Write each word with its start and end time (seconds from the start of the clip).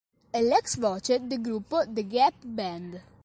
È 0.31 0.41
l'ex 0.41 0.79
voce 0.79 1.27
del 1.27 1.41
gruppo 1.41 1.83
The 1.87 2.07
Gap 2.07 2.43
Band. 2.43 3.03